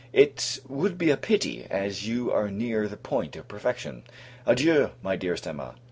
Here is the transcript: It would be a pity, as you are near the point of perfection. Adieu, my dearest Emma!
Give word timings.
It 0.13 0.57
would 0.67 0.97
be 0.97 1.11
a 1.11 1.15
pity, 1.15 1.67
as 1.69 2.07
you 2.07 2.31
are 2.31 2.49
near 2.49 2.87
the 2.87 2.97
point 2.97 3.35
of 3.35 3.47
perfection. 3.47 4.01
Adieu, 4.47 4.89
my 5.03 5.15
dearest 5.15 5.45
Emma! 5.45 5.75